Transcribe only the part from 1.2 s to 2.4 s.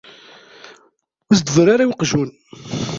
Ur as-d-berru ara i weqjun.